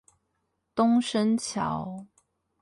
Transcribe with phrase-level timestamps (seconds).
[0.75, 2.07] 東昇橋